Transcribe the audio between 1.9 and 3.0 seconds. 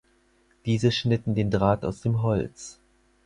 dem Holz.